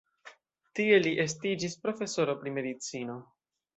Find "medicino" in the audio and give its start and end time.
2.57-3.19